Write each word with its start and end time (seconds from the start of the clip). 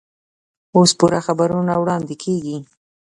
اوس 0.75 0.91
پوره 0.99 1.19
خبرونه 1.27 1.73
واړندې 1.77 2.15
کېږي. 2.23 2.57